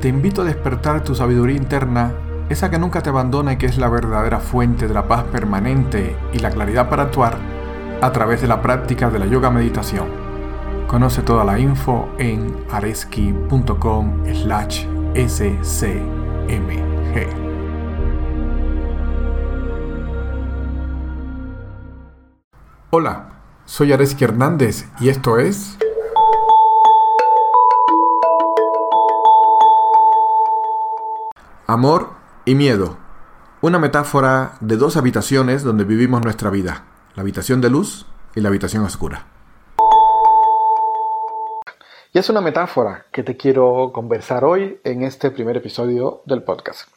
te 0.00 0.08
invito 0.08 0.42
a 0.42 0.44
despertar 0.44 1.02
tu 1.02 1.14
sabiduría 1.14 1.56
interna, 1.56 2.12
esa 2.48 2.70
que 2.70 2.78
nunca 2.78 3.02
te 3.02 3.10
abandona 3.10 3.54
y 3.54 3.56
que 3.56 3.66
es 3.66 3.78
la 3.78 3.88
verdadera 3.88 4.38
fuente 4.38 4.86
de 4.86 4.94
la 4.94 5.08
paz 5.08 5.24
permanente 5.24 6.16
y 6.32 6.38
la 6.38 6.50
claridad 6.50 6.88
para 6.88 7.04
actuar 7.04 7.36
a 8.00 8.12
través 8.12 8.40
de 8.40 8.46
la 8.46 8.62
práctica 8.62 9.10
de 9.10 9.18
la 9.18 9.26
yoga 9.26 9.50
meditación. 9.50 10.06
Conoce 10.86 11.22
toda 11.22 11.44
la 11.44 11.58
info 11.58 12.08
en 12.18 12.56
areski.com 12.70 14.24
slash 14.32 14.86
scmg. 15.26 15.98
Hola, 22.90 23.28
soy 23.66 23.92
Areski 23.92 24.24
Hernández 24.24 24.86
y 24.98 25.10
esto 25.10 25.38
es... 25.38 25.76
Amor 31.70 32.12
y 32.46 32.54
miedo. 32.54 32.96
Una 33.60 33.78
metáfora 33.78 34.52
de 34.60 34.78
dos 34.78 34.96
habitaciones 34.96 35.62
donde 35.62 35.84
vivimos 35.84 36.24
nuestra 36.24 36.48
vida. 36.48 36.84
La 37.14 37.20
habitación 37.20 37.60
de 37.60 37.68
luz 37.68 38.06
y 38.34 38.40
la 38.40 38.48
habitación 38.48 38.84
oscura. 38.84 39.26
Y 42.14 42.18
es 42.18 42.30
una 42.30 42.40
metáfora 42.40 43.04
que 43.12 43.22
te 43.22 43.36
quiero 43.36 43.90
conversar 43.92 44.46
hoy 44.46 44.80
en 44.82 45.02
este 45.02 45.30
primer 45.30 45.58
episodio 45.58 46.22
del 46.24 46.42
podcast. 46.42 46.88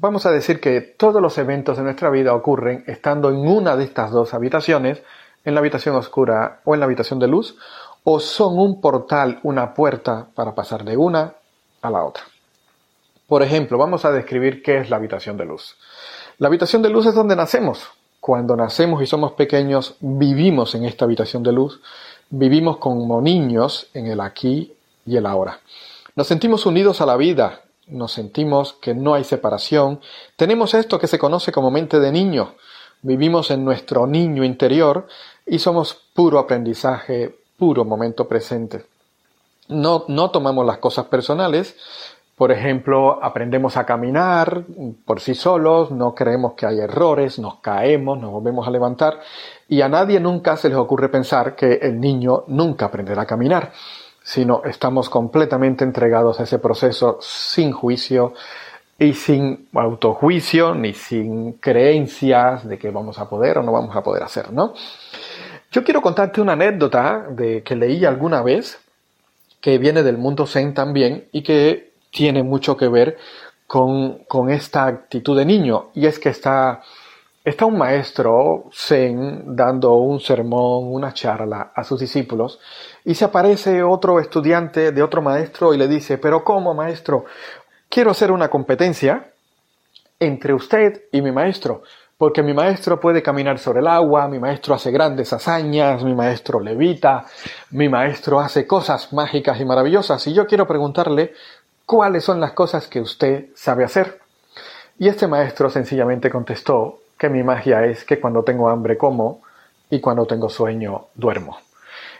Vamos 0.00 0.26
a 0.26 0.32
decir 0.32 0.58
que 0.58 0.80
todos 0.80 1.22
los 1.22 1.38
eventos 1.38 1.76
de 1.76 1.84
nuestra 1.84 2.10
vida 2.10 2.34
ocurren 2.34 2.82
estando 2.88 3.30
en 3.30 3.46
una 3.46 3.76
de 3.76 3.84
estas 3.84 4.10
dos 4.10 4.34
habitaciones, 4.34 5.04
en 5.44 5.54
la 5.54 5.60
habitación 5.60 5.94
oscura 5.94 6.62
o 6.64 6.74
en 6.74 6.80
la 6.80 6.86
habitación 6.86 7.20
de 7.20 7.28
luz, 7.28 7.56
o 8.02 8.18
son 8.18 8.58
un 8.58 8.80
portal, 8.80 9.38
una 9.44 9.72
puerta 9.72 10.26
para 10.34 10.52
pasar 10.52 10.82
de 10.82 10.96
una 10.96 11.34
a 11.80 11.90
la 11.90 12.02
otra. 12.02 12.24
Por 13.34 13.42
ejemplo, 13.42 13.78
vamos 13.78 14.04
a 14.04 14.12
describir 14.12 14.62
qué 14.62 14.78
es 14.78 14.90
la 14.90 14.94
habitación 14.94 15.36
de 15.36 15.44
luz. 15.44 15.74
La 16.38 16.46
habitación 16.46 16.82
de 16.82 16.88
luz 16.88 17.06
es 17.06 17.16
donde 17.16 17.34
nacemos. 17.34 17.82
Cuando 18.20 18.54
nacemos 18.54 19.02
y 19.02 19.06
somos 19.06 19.32
pequeños, 19.32 19.96
vivimos 19.98 20.76
en 20.76 20.84
esta 20.84 21.04
habitación 21.04 21.42
de 21.42 21.50
luz, 21.50 21.80
vivimos 22.30 22.76
como 22.76 23.20
niños 23.20 23.88
en 23.92 24.06
el 24.06 24.20
aquí 24.20 24.72
y 25.04 25.16
el 25.16 25.26
ahora. 25.26 25.58
Nos 26.14 26.28
sentimos 26.28 26.64
unidos 26.64 27.00
a 27.00 27.06
la 27.06 27.16
vida, 27.16 27.62
nos 27.88 28.12
sentimos 28.12 28.74
que 28.74 28.94
no 28.94 29.14
hay 29.14 29.24
separación, 29.24 30.00
tenemos 30.36 30.72
esto 30.72 31.00
que 31.00 31.08
se 31.08 31.18
conoce 31.18 31.50
como 31.50 31.72
mente 31.72 31.98
de 31.98 32.12
niño, 32.12 32.54
vivimos 33.02 33.50
en 33.50 33.64
nuestro 33.64 34.06
niño 34.06 34.44
interior 34.44 35.08
y 35.44 35.58
somos 35.58 35.92
puro 36.14 36.38
aprendizaje, 36.38 37.36
puro 37.58 37.84
momento 37.84 38.28
presente. 38.28 38.86
No, 39.66 40.04
no 40.06 40.30
tomamos 40.30 40.64
las 40.64 40.78
cosas 40.78 41.06
personales, 41.06 41.74
por 42.36 42.50
ejemplo, 42.50 43.22
aprendemos 43.22 43.76
a 43.76 43.86
caminar 43.86 44.64
por 45.04 45.20
sí 45.20 45.34
solos, 45.34 45.92
no 45.92 46.14
creemos 46.14 46.54
que 46.54 46.66
hay 46.66 46.80
errores, 46.80 47.38
nos 47.38 47.60
caemos, 47.60 48.18
nos 48.18 48.32
volvemos 48.32 48.66
a 48.66 48.70
levantar 48.72 49.20
y 49.68 49.82
a 49.82 49.88
nadie 49.88 50.18
nunca 50.18 50.56
se 50.56 50.68
les 50.68 50.76
ocurre 50.76 51.08
pensar 51.08 51.54
que 51.54 51.74
el 51.74 52.00
niño 52.00 52.44
nunca 52.48 52.86
aprenderá 52.86 53.22
a 53.22 53.26
caminar, 53.26 53.72
sino 54.22 54.62
estamos 54.64 55.08
completamente 55.08 55.84
entregados 55.84 56.40
a 56.40 56.42
ese 56.42 56.58
proceso 56.58 57.18
sin 57.20 57.70
juicio 57.70 58.34
y 58.98 59.12
sin 59.14 59.68
autojuicio 59.72 60.74
ni 60.74 60.92
sin 60.92 61.54
creencias 61.54 62.66
de 62.66 62.78
que 62.78 62.90
vamos 62.90 63.18
a 63.18 63.28
poder 63.28 63.58
o 63.58 63.62
no 63.62 63.70
vamos 63.70 63.94
a 63.94 64.02
poder 64.02 64.24
hacer, 64.24 64.52
¿no? 64.52 64.74
Yo 65.70 65.84
quiero 65.84 66.02
contarte 66.02 66.40
una 66.40 66.52
anécdota 66.54 67.26
de 67.30 67.62
que 67.62 67.76
leí 67.76 68.04
alguna 68.04 68.42
vez 68.42 68.80
que 69.60 69.78
viene 69.78 70.02
del 70.02 70.18
mundo 70.18 70.46
zen 70.46 70.74
también 70.74 71.26
y 71.32 71.42
que 71.42 71.93
tiene 72.14 72.44
mucho 72.44 72.76
que 72.76 72.88
ver 72.88 73.18
con, 73.66 74.50
esta 74.50 74.86
actitud 74.86 75.36
de 75.36 75.44
niño. 75.44 75.90
Y 75.94 76.06
es 76.06 76.18
que 76.18 76.28
está, 76.28 76.80
está 77.44 77.66
un 77.66 77.76
maestro 77.76 78.70
zen 78.72 79.56
dando 79.56 79.94
un 79.94 80.20
sermón, 80.20 80.92
una 80.92 81.12
charla 81.12 81.72
a 81.74 81.82
sus 81.82 81.98
discípulos, 81.98 82.60
y 83.04 83.14
se 83.14 83.24
aparece 83.24 83.82
otro 83.82 84.20
estudiante 84.20 84.92
de 84.92 85.02
otro 85.02 85.22
maestro 85.22 85.74
y 85.74 85.76
le 85.76 85.88
dice, 85.88 86.18
pero 86.18 86.44
¿cómo 86.44 86.72
maestro? 86.72 87.24
Quiero 87.88 88.12
hacer 88.12 88.30
una 88.30 88.48
competencia 88.48 89.32
entre 90.20 90.54
usted 90.54 91.02
y 91.10 91.20
mi 91.20 91.32
maestro 91.32 91.82
porque 92.16 92.42
mi 92.42 92.54
maestro 92.54 93.00
puede 93.00 93.22
caminar 93.22 93.58
sobre 93.58 93.80
el 93.80 93.88
agua, 93.88 94.28
mi 94.28 94.38
maestro 94.38 94.74
hace 94.74 94.90
grandes 94.90 95.32
hazañas, 95.32 96.02
mi 96.04 96.14
maestro 96.14 96.60
levita, 96.60 97.26
mi 97.72 97.88
maestro 97.88 98.40
hace 98.40 98.66
cosas 98.66 99.12
mágicas 99.12 99.60
y 99.60 99.64
maravillosas, 99.64 100.26
y 100.28 100.32
yo 100.32 100.46
quiero 100.46 100.66
preguntarle 100.66 101.34
cuáles 101.86 102.24
son 102.24 102.40
las 102.40 102.52
cosas 102.52 102.86
que 102.88 103.00
usted 103.00 103.46
sabe 103.54 103.84
hacer. 103.84 104.20
Y 104.98 105.08
este 105.08 105.26
maestro 105.26 105.70
sencillamente 105.70 106.30
contestó 106.30 107.00
que 107.18 107.28
mi 107.28 107.42
magia 107.42 107.84
es 107.84 108.04
que 108.04 108.20
cuando 108.20 108.42
tengo 108.42 108.68
hambre 108.68 108.96
como 108.96 109.42
y 109.90 110.00
cuando 110.00 110.26
tengo 110.26 110.48
sueño 110.48 111.06
duermo. 111.14 111.58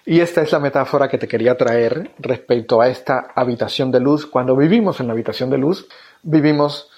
Y 0.06 0.20
esta 0.20 0.42
es 0.42 0.52
la 0.52 0.58
metáfora 0.58 1.08
que 1.08 1.18
te 1.18 1.28
quería 1.28 1.56
traer 1.56 2.10
respecto 2.18 2.80
a 2.80 2.88
esta 2.88 3.28
habitación 3.34 3.90
de 3.90 4.00
luz. 4.00 4.26
Cuando 4.26 4.54
vivimos 4.54 5.00
en 5.00 5.06
la 5.06 5.14
habitación 5.14 5.48
de 5.50 5.58
luz, 5.58 5.88
vivimos 6.22 6.90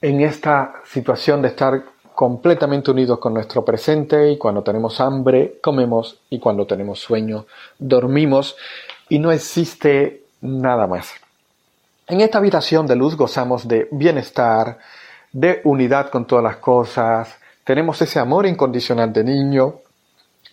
en 0.00 0.20
esta 0.20 0.74
situación 0.84 1.42
de 1.42 1.48
estar 1.48 1.82
completamente 2.14 2.90
unidos 2.90 3.18
con 3.18 3.34
nuestro 3.34 3.64
presente 3.64 4.30
y 4.30 4.38
cuando 4.38 4.62
tenemos 4.62 5.00
hambre, 5.00 5.58
comemos 5.60 6.20
y 6.30 6.38
cuando 6.38 6.66
tenemos 6.66 7.00
sueño, 7.00 7.46
dormimos 7.78 8.56
y 9.08 9.18
no 9.18 9.32
existe 9.32 10.22
nada 10.40 10.86
más. 10.86 11.21
En 12.08 12.20
esta 12.20 12.38
habitación 12.38 12.86
de 12.86 12.96
luz 12.96 13.16
gozamos 13.16 13.68
de 13.68 13.88
bienestar, 13.92 14.78
de 15.32 15.60
unidad 15.64 16.10
con 16.10 16.26
todas 16.26 16.42
las 16.42 16.56
cosas, 16.56 17.38
tenemos 17.64 18.02
ese 18.02 18.18
amor 18.18 18.44
incondicional 18.44 19.12
de 19.12 19.22
niño, 19.22 19.76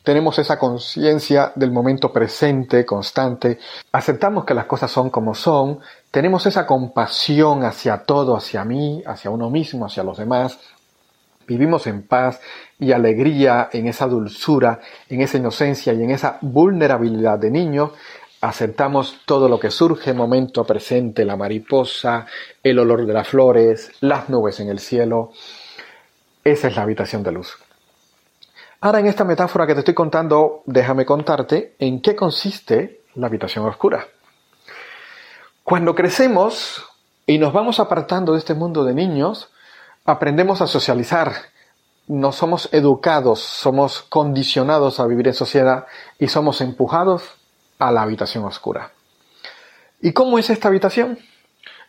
tenemos 0.03 0.37
esa 0.37 0.59
conciencia 0.59 1.51
del 1.55 1.71
momento 1.71 2.13
presente, 2.13 2.85
constante, 2.85 3.57
aceptamos 3.91 4.45
que 4.45 4.53
las 4.53 4.65
cosas 4.65 4.91
son 4.91 5.09
como 5.09 5.33
son, 5.33 5.79
tenemos 6.11 6.45
esa 6.45 6.67
compasión 6.67 7.63
hacia 7.63 8.03
todo, 8.03 8.37
hacia 8.37 8.63
mí, 8.63 9.01
hacia 9.05 9.31
uno 9.31 9.49
mismo, 9.49 9.87
hacia 9.87 10.03
los 10.03 10.19
demás, 10.19 10.59
vivimos 11.47 11.87
en 11.87 12.03
paz 12.03 12.39
y 12.77 12.91
alegría, 12.91 13.69
en 13.73 13.87
esa 13.87 14.05
dulzura, 14.05 14.79
en 15.09 15.21
esa 15.21 15.37
inocencia 15.37 15.93
y 15.93 16.03
en 16.03 16.11
esa 16.11 16.37
vulnerabilidad 16.41 17.39
de 17.39 17.49
niño, 17.49 17.91
Aceptamos 18.41 19.19
todo 19.25 19.49
lo 19.49 19.59
que 19.59 19.69
surge 19.69 20.13
momento 20.13 20.63
presente, 20.63 21.25
la 21.25 21.35
mariposa, 21.35 22.25
el 22.63 22.79
olor 22.79 23.05
de 23.05 23.13
las 23.13 23.27
flores, 23.27 23.91
las 23.99 24.29
nubes 24.29 24.61
en 24.61 24.69
el 24.69 24.79
cielo. 24.79 25.31
Esa 26.45 26.69
es 26.69 26.75
la 26.75 26.83
habitación 26.83 27.21
de 27.21 27.33
luz. 27.33 27.57
Ahora 28.79 29.01
en 29.01 29.07
esta 29.07 29.25
metáfora 29.25 29.67
que 29.67 29.73
te 29.73 29.79
estoy 29.79 29.93
contando, 29.93 30.63
déjame 30.65 31.05
contarte 31.05 31.75
en 31.79 32.01
qué 32.01 32.15
consiste 32.15 33.01
la 33.15 33.27
habitación 33.27 33.65
oscura. 33.65 34.07
Cuando 35.65 35.93
crecemos 35.93 36.85
y 37.25 37.39
nos 37.39 37.51
vamos 37.51 37.81
apartando 37.81 38.31
de 38.31 38.39
este 38.39 38.53
mundo 38.53 38.85
de 38.85 38.93
niños, 38.93 39.49
aprendemos 40.05 40.61
a 40.61 40.67
socializar, 40.67 41.33
no 42.07 42.31
somos 42.31 42.69
educados, 42.71 43.41
somos 43.41 44.01
condicionados 44.01 45.01
a 45.01 45.07
vivir 45.07 45.27
en 45.27 45.33
sociedad 45.33 45.85
y 46.17 46.29
somos 46.29 46.61
empujados 46.61 47.38
a 47.79 47.91
la 47.91 48.03
habitación 48.03 48.43
oscura. 48.43 48.91
¿Y 50.01 50.13
cómo 50.13 50.37
es 50.37 50.49
esta 50.49 50.67
habitación? 50.67 51.17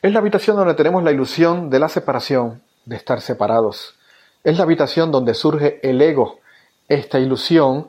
Es 0.03 0.13
la 0.13 0.21
habitación 0.21 0.57
donde 0.57 0.75
tenemos 0.75 1.03
la 1.03 1.13
ilusión 1.13 1.69
de 1.69 1.79
la 1.79 1.89
separación, 1.89 2.63
de 2.87 2.97
estar 2.97 3.21
separados. 3.21 3.97
Es 4.43 4.57
la 4.57 4.65
habitación 4.65 5.11
donde 5.11 5.35
surge 5.35 5.79
el 5.83 6.01
ego, 6.01 6.41
esta 6.89 7.19
ilusión 7.19 7.89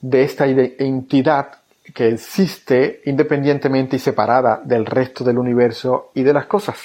de 0.00 0.24
esta 0.24 0.46
entidad 0.46 1.58
que 1.94 2.08
existe 2.08 3.02
independientemente 3.04 3.96
y 3.96 3.98
separada 3.98 4.60
del 4.64 4.86
resto 4.86 5.22
del 5.24 5.38
universo 5.38 6.10
y 6.14 6.22
de 6.22 6.32
las 6.32 6.46
cosas. 6.46 6.78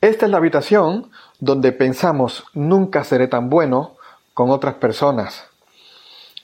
Esta 0.00 0.26
es 0.26 0.30
la 0.30 0.38
habitación 0.38 1.10
donde 1.40 1.72
pensamos 1.72 2.44
nunca 2.54 3.04
seré 3.04 3.28
tan 3.28 3.50
bueno 3.50 3.96
con 4.34 4.50
otras 4.50 4.74
personas, 4.74 5.44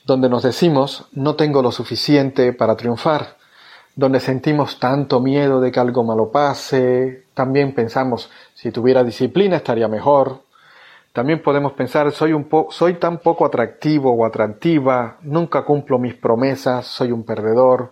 donde 0.05 0.29
nos 0.29 0.43
decimos 0.43 1.05
no 1.11 1.35
tengo 1.35 1.61
lo 1.61 1.71
suficiente 1.71 2.53
para 2.53 2.75
triunfar, 2.75 3.36
donde 3.97 4.19
sentimos 4.19 4.79
tanto 4.79 5.19
miedo 5.19 5.59
de 5.59 5.71
que 5.71 5.79
algo 5.79 6.03
malo 6.03 6.31
pase, 6.31 7.23
también 7.33 7.73
pensamos, 7.73 8.29
si 8.53 8.71
tuviera 8.71 9.03
disciplina 9.03 9.57
estaría 9.57 9.87
mejor. 9.87 10.43
También 11.11 11.41
podemos 11.41 11.73
pensar, 11.73 12.11
soy, 12.11 12.31
un 12.31 12.47
soy 12.69 12.93
tan 12.93 13.17
poco 13.17 13.43
atractivo 13.43 14.13
o 14.13 14.23
atractiva, 14.23 15.17
nunca 15.23 15.65
cumplo 15.65 15.97
mis 15.97 16.13
promesas, 16.13 16.85
soy 16.85 17.11
un 17.11 17.23
perdedor, 17.23 17.91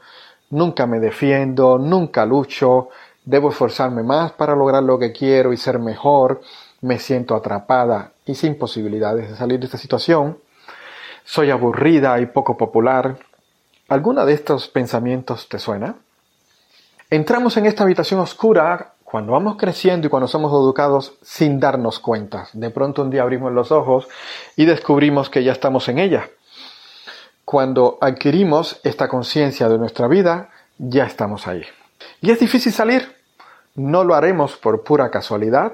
nunca 0.52 0.86
me 0.86 1.00
defiendo, 1.00 1.80
nunca 1.80 2.24
lucho, 2.24 2.90
debo 3.25 3.50
esforzarme 3.50 4.04
más 4.04 4.31
para 4.34 4.56
lograr 4.56 4.84
lo 4.84 5.00
que 5.00 5.12
quiero 5.12 5.54
y 5.54 5.58
ser 5.58 5.80
mejor, 5.80 6.40
me 6.81 7.00
siento 7.00 7.34
atrapada 7.34 8.12
y 8.28 8.36
sin 8.36 8.60
posibilidades 8.60 9.28
de 9.28 9.36
salir 9.36 9.60
de 9.60 9.66
esta 9.66 9.80
situación, 9.80 10.38
soy 11.24 11.50
aburrida 11.50 12.19
y 12.19 12.28
poco 12.28 12.56
popular, 12.56 13.18
¿Alguna 13.88 14.26
de 14.26 14.34
estos 14.34 14.68
pensamientos 14.68 15.48
te 15.48 15.60
suena? 15.60 15.96
Entramos 17.12 17.56
en 17.58 17.68
esta 17.68 17.84
habitación 17.84 18.20
oscura 18.20 18.94
cuando 19.04 19.34
vamos 19.34 19.58
creciendo 19.58 20.08
y 20.08 20.10
cuando 20.10 20.28
somos 20.28 20.52
educados 20.52 21.14
sin 21.22 21.60
darnos 21.60 22.00
cuenta. 22.00 22.48
De 22.54 22.72
pronto 22.72 23.04
un 23.04 23.12
día 23.12 23.22
abrimos 23.22 23.54
los 23.54 23.72
ojos 23.72 24.08
y 24.56 24.66
descubrimos 24.66 25.30
que 25.30 25.44
ya 25.44 25.52
estamos 25.52 25.88
en 25.88 26.00
ella. 26.00 26.30
Cuando 27.46 28.00
adquirimos 28.02 28.80
esta 28.84 29.08
conciencia 29.08 29.70
de 29.70 29.78
nuestra 29.78 30.08
vida, 30.08 30.50
ya 30.80 31.06
estamos 31.06 31.48
ahí. 31.48 31.62
Y 32.22 32.32
es 32.32 32.40
difícil 32.40 32.74
salir. 32.74 33.16
No 33.76 34.04
lo 34.04 34.16
haremos 34.16 34.56
por 34.56 34.84
pura 34.84 35.12
casualidad. 35.12 35.74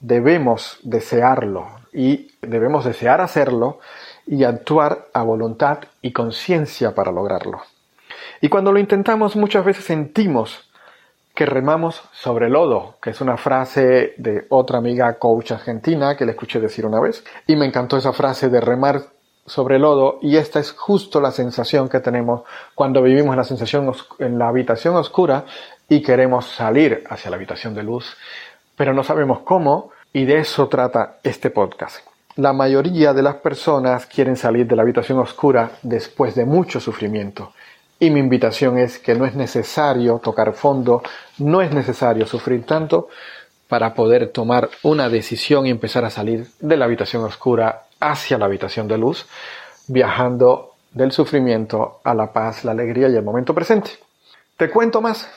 Debemos 0.00 0.78
desearlo 0.82 1.68
y 1.92 2.32
debemos 2.42 2.84
desear 2.84 3.20
hacerlo 3.20 3.78
y 4.26 4.44
actuar 4.44 5.06
a 5.12 5.22
voluntad 5.22 5.78
y 6.02 6.12
conciencia 6.12 6.94
para 6.94 7.12
lograrlo. 7.12 7.62
Y 8.40 8.48
cuando 8.48 8.72
lo 8.72 8.78
intentamos 8.78 9.36
muchas 9.36 9.64
veces 9.64 9.84
sentimos 9.84 10.68
que 11.34 11.46
remamos 11.46 12.02
sobre 12.12 12.48
lodo, 12.48 12.96
que 13.02 13.10
es 13.10 13.20
una 13.20 13.36
frase 13.36 14.14
de 14.18 14.46
otra 14.50 14.78
amiga 14.78 15.18
coach 15.18 15.52
argentina 15.52 16.16
que 16.16 16.24
le 16.24 16.32
escuché 16.32 16.60
decir 16.60 16.86
una 16.86 17.00
vez. 17.00 17.24
Y 17.46 17.56
me 17.56 17.66
encantó 17.66 17.96
esa 17.96 18.12
frase 18.12 18.48
de 18.48 18.60
remar 18.60 19.02
sobre 19.46 19.78
lodo 19.78 20.18
y 20.22 20.36
esta 20.36 20.60
es 20.60 20.72
justo 20.72 21.20
la 21.20 21.30
sensación 21.30 21.88
que 21.88 22.00
tenemos 22.00 22.42
cuando 22.74 23.02
vivimos 23.02 23.36
la 23.36 23.44
sensación 23.44 23.92
en 24.20 24.38
la 24.38 24.48
habitación 24.48 24.96
oscura 24.96 25.44
y 25.88 26.02
queremos 26.02 26.46
salir 26.46 27.04
hacia 27.10 27.30
la 27.30 27.36
habitación 27.36 27.74
de 27.74 27.82
luz, 27.82 28.16
pero 28.76 28.94
no 28.94 29.04
sabemos 29.04 29.40
cómo 29.40 29.90
y 30.12 30.24
de 30.24 30.38
eso 30.38 30.68
trata 30.68 31.18
este 31.22 31.50
podcast. 31.50 32.13
La 32.36 32.52
mayoría 32.52 33.12
de 33.12 33.22
las 33.22 33.36
personas 33.36 34.06
quieren 34.06 34.36
salir 34.36 34.66
de 34.66 34.74
la 34.74 34.82
habitación 34.82 35.20
oscura 35.20 35.70
después 35.82 36.34
de 36.34 36.44
mucho 36.44 36.80
sufrimiento. 36.80 37.52
Y 38.00 38.10
mi 38.10 38.18
invitación 38.18 38.76
es 38.76 38.98
que 38.98 39.14
no 39.14 39.24
es 39.24 39.36
necesario 39.36 40.18
tocar 40.18 40.52
fondo, 40.52 41.02
no 41.38 41.62
es 41.62 41.72
necesario 41.72 42.26
sufrir 42.26 42.66
tanto 42.66 43.08
para 43.68 43.94
poder 43.94 44.30
tomar 44.32 44.68
una 44.82 45.08
decisión 45.08 45.66
y 45.66 45.70
empezar 45.70 46.04
a 46.04 46.10
salir 46.10 46.48
de 46.58 46.76
la 46.76 46.86
habitación 46.86 47.22
oscura 47.22 47.84
hacia 48.00 48.36
la 48.36 48.46
habitación 48.46 48.88
de 48.88 48.98
luz, 48.98 49.26
viajando 49.86 50.72
del 50.92 51.12
sufrimiento 51.12 52.00
a 52.02 52.14
la 52.14 52.32
paz, 52.32 52.64
la 52.64 52.72
alegría 52.72 53.08
y 53.08 53.14
el 53.14 53.22
momento 53.22 53.54
presente. 53.54 53.92
Te 54.56 54.70
cuento 54.70 55.00
más. 55.00 55.28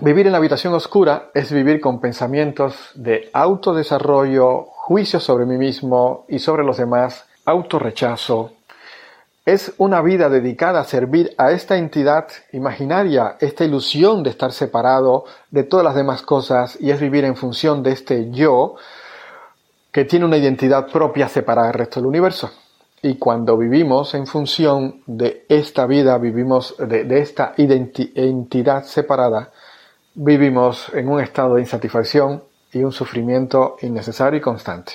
Vivir 0.00 0.26
en 0.26 0.32
la 0.32 0.38
habitación 0.38 0.74
oscura 0.74 1.30
es 1.34 1.52
vivir 1.52 1.80
con 1.80 2.00
pensamientos 2.00 2.90
de 2.96 3.30
autodesarrollo, 3.32 4.64
juicio 4.64 5.20
sobre 5.20 5.46
mí 5.46 5.56
mismo 5.56 6.24
y 6.28 6.40
sobre 6.40 6.64
los 6.64 6.78
demás, 6.78 7.26
autorrechazo. 7.44 8.50
Es 9.46 9.72
una 9.78 10.02
vida 10.02 10.28
dedicada 10.28 10.80
a 10.80 10.84
servir 10.84 11.32
a 11.38 11.52
esta 11.52 11.76
entidad 11.76 12.26
imaginaria, 12.52 13.36
esta 13.38 13.64
ilusión 13.64 14.24
de 14.24 14.30
estar 14.30 14.50
separado 14.50 15.26
de 15.52 15.62
todas 15.62 15.84
las 15.84 15.94
demás 15.94 16.22
cosas 16.22 16.76
y 16.80 16.90
es 16.90 16.98
vivir 16.98 17.24
en 17.24 17.36
función 17.36 17.84
de 17.84 17.92
este 17.92 18.32
yo 18.32 18.74
que 19.92 20.04
tiene 20.04 20.24
una 20.24 20.38
identidad 20.38 20.88
propia 20.90 21.28
separada 21.28 21.68
del 21.68 21.78
resto 21.78 22.00
del 22.00 22.08
universo. 22.08 22.50
Y 23.00 23.14
cuando 23.14 23.56
vivimos 23.56 24.12
en 24.14 24.26
función 24.26 25.02
de 25.06 25.44
esta 25.48 25.86
vida, 25.86 26.18
vivimos 26.18 26.74
de, 26.78 27.20
esta 27.20 27.54
identidad 27.58 28.82
separada, 28.82 29.52
vivimos 30.14 30.90
en 30.94 31.08
un 31.08 31.20
estado 31.20 31.56
de 31.56 31.62
insatisfacción 31.62 32.42
y 32.72 32.84
un 32.84 32.92
sufrimiento 32.92 33.76
innecesario 33.82 34.38
y 34.38 34.42
constante. 34.42 34.92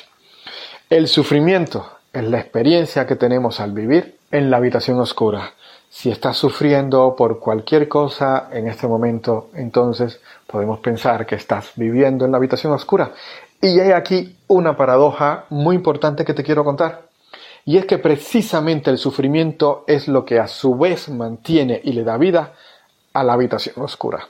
El 0.89 1.07
sufrimiento 1.07 1.86
es 2.13 2.24
la 2.24 2.39
experiencia 2.39 3.06
que 3.06 3.16
tenemos 3.16 3.60
al 3.60 3.74
vivir 3.74 4.18
en 4.31 4.50
la 4.50 4.57
habitación 4.57 5.00
oscura. 5.00 5.54
Si 5.89 6.10
estás 6.10 6.38
sufriendo 6.38 7.16
por 7.18 7.39
cualquier 7.39 7.88
cosa 7.88 8.50
en 8.51 8.68
este 8.68 8.88
momento, 8.88 9.50
entonces 9.56 10.19
podemos 10.48 10.80
pensar 10.80 11.25
que 11.25 11.36
estás 11.36 11.71
viviendo 11.75 12.25
en 12.25 12.31
la 12.31 12.38
habitación 12.38 12.74
oscura. 12.74 13.12
Y 13.62 13.80
hay 13.80 13.92
aquí 13.92 14.38
una 14.48 14.77
paradoja 14.77 15.45
muy 15.50 15.75
importante 15.75 16.24
que 16.24 16.33
te 16.33 16.44
quiero 16.44 16.63
contar. 16.63 17.10
Y 17.66 17.77
es 17.77 17.86
que 17.86 17.98
precisamente 17.98 18.89
el 18.89 18.98
sufrimiento 18.98 19.83
es 19.86 20.07
lo 20.07 20.25
que 20.25 20.39
a 20.39 20.48
su 20.48 20.77
vez 20.77 21.10
mantiene 21.10 21.81
y 21.83 21.92
le 21.92 22.04
da 22.04 22.18
vida 22.18 22.54
a 23.13 23.24
la 23.24 23.33
habitación 23.33 23.83
oscura. 23.83 24.27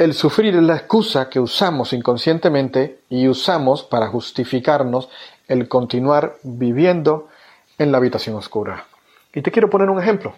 El 0.00 0.14
sufrir 0.14 0.56
es 0.56 0.62
la 0.62 0.76
excusa 0.76 1.28
que 1.28 1.38
usamos 1.38 1.92
inconscientemente 1.92 3.00
y 3.10 3.28
usamos 3.28 3.82
para 3.82 4.08
justificarnos 4.08 5.10
el 5.46 5.68
continuar 5.68 6.36
viviendo 6.42 7.28
en 7.76 7.92
la 7.92 7.98
habitación 7.98 8.34
oscura. 8.34 8.86
Y 9.34 9.42
te 9.42 9.50
quiero 9.50 9.68
poner 9.68 9.90
un 9.90 10.00
ejemplo. 10.00 10.32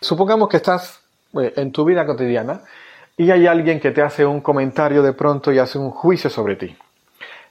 Supongamos 0.00 0.48
que 0.48 0.56
estás 0.56 1.02
eh, 1.38 1.52
en 1.56 1.72
tu 1.72 1.84
vida 1.84 2.06
cotidiana 2.06 2.62
y 3.18 3.30
hay 3.30 3.46
alguien 3.46 3.80
que 3.80 3.90
te 3.90 4.00
hace 4.00 4.24
un 4.24 4.40
comentario 4.40 5.02
de 5.02 5.12
pronto 5.12 5.52
y 5.52 5.58
hace 5.58 5.76
un 5.76 5.90
juicio 5.90 6.30
sobre 6.30 6.56
ti. 6.56 6.74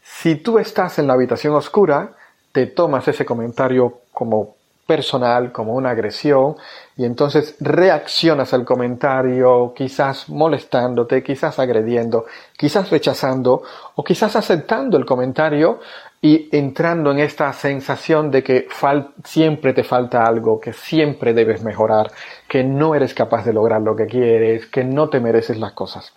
Si 0.02 0.38
tú 0.38 0.58
estás 0.58 0.98
en 0.98 1.06
la 1.06 1.14
habitación 1.14 1.54
oscura, 1.54 2.14
te 2.54 2.66
tomas 2.66 3.08
ese 3.08 3.24
comentario 3.24 4.00
como 4.12 4.56
personal, 4.86 5.52
como 5.52 5.74
una 5.74 5.92
agresión, 5.92 6.56
y 6.96 7.06
entonces 7.06 7.56
reaccionas 7.60 8.54
al 8.54 8.64
comentario, 8.64 9.74
quizás 9.76 10.30
molestándote, 10.30 11.24
quizás 11.24 11.58
agrediendo, 11.60 12.26
quizás 12.58 12.90
rechazando, 12.90 13.64
o 13.96 14.04
quizás 14.04 14.36
aceptando 14.36 14.98
el 14.98 15.06
comentario 15.06 15.80
y 16.22 16.50
entrando 16.52 17.12
en 17.12 17.20
esta 17.20 17.52
sensación 17.54 18.32
de 18.32 18.44
que 18.44 18.68
siempre 19.24 19.74
te 19.74 19.84
falta 19.84 20.24
algo, 20.24 20.60
que 20.60 20.74
siempre 20.74 21.34
debes 21.34 21.64
mejorar, 21.64 22.12
que 22.48 22.64
no 22.64 22.96
eres 22.96 23.14
capaz 23.14 23.46
de 23.46 23.54
lograr 23.54 23.82
lo 23.82 23.96
que 23.96 24.06
quieres, 24.06 24.66
que 24.68 24.84
no 24.84 25.10
te 25.10 25.20
mereces 25.20 25.58
las 25.58 25.74
cosas. 25.74 26.14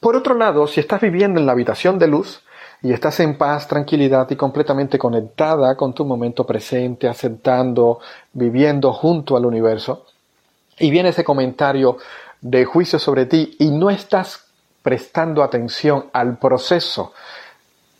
Por 0.00 0.16
otro 0.16 0.34
lado, 0.34 0.66
si 0.66 0.80
estás 0.80 1.00
viviendo 1.00 1.38
en 1.38 1.46
la 1.46 1.52
habitación 1.52 1.98
de 1.98 2.08
luz, 2.08 2.42
y 2.82 2.92
estás 2.92 3.20
en 3.20 3.36
paz, 3.36 3.68
tranquilidad 3.68 4.30
y 4.30 4.36
completamente 4.36 4.98
conectada 4.98 5.76
con 5.76 5.92
tu 5.92 6.04
momento 6.04 6.46
presente, 6.46 7.08
aceptando, 7.08 8.00
viviendo 8.32 8.92
junto 8.92 9.36
al 9.36 9.44
universo, 9.44 10.06
y 10.78 10.90
viene 10.90 11.10
ese 11.10 11.24
comentario 11.24 11.98
de 12.40 12.64
juicio 12.64 12.98
sobre 12.98 13.26
ti 13.26 13.56
y 13.58 13.70
no 13.70 13.90
estás 13.90 14.46
prestando 14.82 15.42
atención 15.42 16.06
al 16.12 16.38
proceso. 16.38 17.12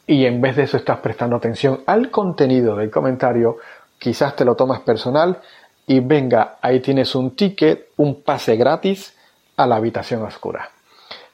Y 0.07 0.25
en 0.25 0.41
vez 0.41 0.57
de 0.57 0.63
eso 0.63 0.79
estás 0.79 0.99
prestando 0.99 1.37
atención 1.37 1.83
al 1.87 2.11
contenido 2.11 2.75
del 2.75 2.91
comentario, 2.91 3.59
quizás 3.99 4.35
te 4.35 4.47
lo 4.47 4.55
tomas 4.57 4.81
personal 4.81 5.41
y 5.87 6.01
venga, 6.01 6.57
ahí 6.63 6.81
tienes 6.81 7.15
un 7.15 7.37
ticket, 7.37 7.89
un 7.97 8.23
pase 8.23 8.57
gratis 8.57 9.15
a 9.57 9.67
la 9.67 9.77
habitación 9.77 10.23
oscura. 10.23 10.71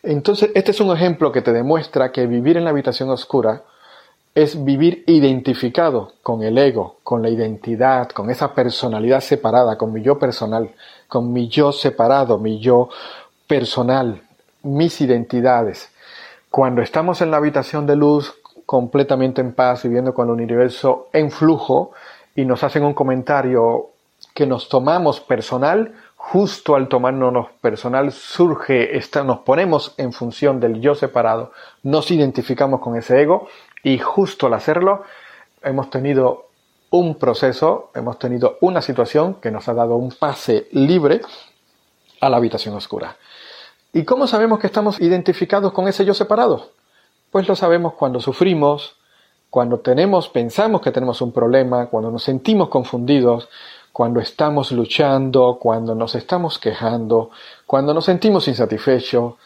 Entonces, 0.06 0.52
este 0.54 0.70
es 0.70 0.80
un 0.80 0.94
ejemplo 0.94 1.32
que 1.32 1.42
te 1.42 1.52
demuestra 1.52 2.12
que 2.12 2.28
vivir 2.28 2.56
en 2.56 2.62
la 2.62 2.70
habitación 2.70 3.10
oscura 3.10 3.62
es 4.36 4.64
vivir 4.64 5.02
identificado 5.08 6.12
con 6.22 6.44
el 6.44 6.58
ego, 6.58 6.98
con 7.02 7.22
la 7.22 7.28
identidad, 7.28 8.10
con 8.10 8.30
esa 8.30 8.54
personalidad 8.54 9.20
separada, 9.20 9.76
con 9.76 9.92
mi 9.92 10.02
yo 10.02 10.16
personal, 10.16 10.70
con 11.08 11.32
mi 11.32 11.48
yo 11.48 11.72
separado, 11.72 12.38
mi 12.38 12.60
yo 12.60 12.88
personal, 13.48 14.22
mis 14.62 15.00
identidades. 15.00 15.90
Cuando 16.50 16.82
estamos 16.82 17.20
en 17.20 17.32
la 17.32 17.38
habitación 17.38 17.84
de 17.84 17.96
luz, 17.96 18.32
completamente 18.64 19.40
en 19.40 19.54
paz, 19.54 19.82
viviendo 19.82 20.14
con 20.14 20.28
el 20.28 20.34
universo 20.34 21.08
en 21.12 21.32
flujo, 21.32 21.90
y 22.36 22.44
nos 22.44 22.62
hacen 22.62 22.84
un 22.84 22.94
comentario 22.94 23.90
que 24.36 24.46
nos 24.46 24.68
tomamos 24.68 25.20
personal, 25.20 25.94
justo 26.14 26.76
al 26.76 26.88
tomarnos 26.88 27.46
personal 27.62 28.12
surge, 28.12 28.98
esta, 28.98 29.24
nos 29.24 29.38
ponemos 29.38 29.94
en 29.96 30.12
función 30.12 30.60
del 30.60 30.82
yo 30.82 30.94
separado, 30.94 31.52
nos 31.82 32.10
identificamos 32.10 32.80
con 32.80 32.96
ese 32.96 33.22
ego 33.22 33.48
y 33.82 33.96
justo 33.96 34.46
al 34.46 34.52
hacerlo 34.52 35.04
hemos 35.62 35.88
tenido 35.88 36.50
un 36.90 37.14
proceso, 37.14 37.90
hemos 37.94 38.18
tenido 38.18 38.58
una 38.60 38.82
situación 38.82 39.36
que 39.36 39.50
nos 39.50 39.68
ha 39.70 39.74
dado 39.74 39.96
un 39.96 40.12
pase 40.12 40.68
libre 40.72 41.22
a 42.20 42.28
la 42.28 42.36
habitación 42.36 42.74
oscura. 42.74 43.16
¿Y 43.94 44.04
cómo 44.04 44.26
sabemos 44.26 44.58
que 44.58 44.66
estamos 44.66 45.00
identificados 45.00 45.72
con 45.72 45.88
ese 45.88 46.04
yo 46.04 46.12
separado? 46.12 46.72
Pues 47.30 47.48
lo 47.48 47.56
sabemos 47.56 47.94
cuando 47.94 48.20
sufrimos, 48.20 48.96
cuando 49.48 49.80
tenemos, 49.80 50.28
pensamos 50.28 50.82
que 50.82 50.92
tenemos 50.92 51.22
un 51.22 51.32
problema, 51.32 51.86
cuando 51.86 52.10
nos 52.10 52.22
sentimos 52.22 52.68
confundidos, 52.68 53.48
cuando 53.96 54.20
estamos 54.20 54.72
luchando, 54.72 55.56
cuando 55.58 55.94
nos 55.94 56.14
estamos 56.16 56.58
quejando, 56.58 57.30
cuando 57.64 57.94
nos 57.94 58.04
sentimos 58.04 58.46
insatisfechos, 58.46 59.36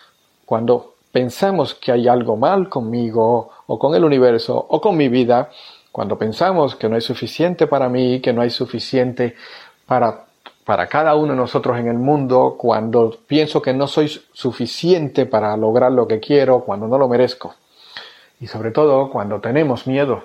cuando 0.45 0.95
pensamos 1.12 1.76
que 1.76 1.92
hay 1.92 2.09
algo 2.09 2.37
mal 2.37 2.69
conmigo 2.69 3.49
o 3.69 3.78
con 3.78 3.95
el 3.95 4.02
universo 4.02 4.66
o 4.69 4.80
con 4.80 4.97
mi 4.97 5.07
vida, 5.07 5.50
cuando 5.92 6.19
pensamos 6.19 6.75
que 6.75 6.88
no 6.88 6.97
hay 6.97 7.00
suficiente 7.00 7.69
para 7.69 7.88
mí, 7.88 8.19
que 8.21 8.33
no 8.33 8.42
hay 8.42 8.50
suficiente 8.50 9.37
para, 9.87 10.25
para 10.64 10.88
cada 10.88 11.14
uno 11.14 11.30
de 11.30 11.38
nosotros 11.38 11.78
en 11.78 11.87
el 11.87 11.99
mundo, 11.99 12.57
cuando 12.59 13.19
pienso 13.28 13.62
que 13.62 13.73
no 13.73 13.87
soy 13.87 14.09
suficiente 14.33 15.26
para 15.26 15.57
lograr 15.57 15.92
lo 15.92 16.09
que 16.09 16.19
quiero, 16.19 16.64
cuando 16.64 16.88
no 16.88 16.99
lo 16.99 17.07
merezco. 17.07 17.54
Y 18.40 18.49
sobre 18.49 18.73
todo 18.73 19.11
cuando 19.11 19.40
tenemos 19.40 19.87
miedo 19.87 20.25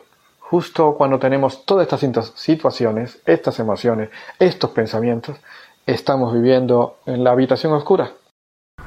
justo 0.50 0.94
cuando 0.96 1.18
tenemos 1.20 1.66
todas 1.66 1.92
estas 1.92 2.34
situaciones, 2.36 3.20
estas 3.26 3.60
emociones, 3.60 4.10
estos 4.40 4.70
pensamientos, 4.72 5.38
estamos 5.86 6.34
viviendo 6.34 7.00
en 7.06 7.24
la 7.24 7.32
habitación 7.32 7.74
oscura. 7.74 8.12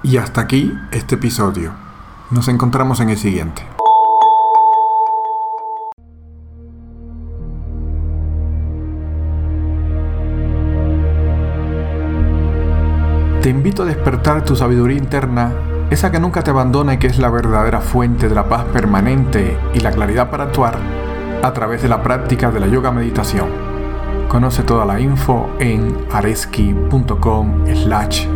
Y 0.02 0.16
hasta 0.18 0.40
aquí 0.40 0.72
este 0.92 1.16
episodio. 1.16 1.72
Nos 2.30 2.46
encontramos 2.48 3.00
en 3.00 3.10
el 3.10 3.16
siguiente. 3.16 3.62
Te 13.42 13.48
invito 13.48 13.82
a 13.82 13.86
despertar 13.86 14.44
tu 14.44 14.54
sabiduría 14.54 14.98
interna, 14.98 15.54
esa 15.90 16.12
que 16.12 16.20
nunca 16.20 16.42
te 16.42 16.50
abandona 16.50 16.94
y 16.94 16.98
que 16.98 17.06
es 17.06 17.18
la 17.18 17.30
verdadera 17.30 17.80
fuente 17.80 18.28
de 18.28 18.34
la 18.34 18.48
paz 18.48 18.64
permanente 18.66 19.56
y 19.74 19.80
la 19.80 19.90
claridad 19.90 20.30
para 20.30 20.44
actuar 20.44 20.97
a 21.42 21.52
través 21.52 21.82
de 21.82 21.88
la 21.88 22.02
práctica 22.02 22.50
de 22.50 22.60
la 22.60 22.66
yoga 22.66 22.90
meditación. 22.90 23.48
Conoce 24.28 24.62
toda 24.62 24.84
la 24.84 25.00
info 25.00 25.50
en 25.58 25.96
areski.com 26.12 27.64
slash 27.74 28.26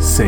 scmg. 0.00 0.24